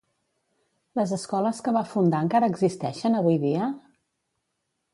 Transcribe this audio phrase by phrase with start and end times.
[0.99, 3.69] Les escoles que va fundar encara existeixen avui dia?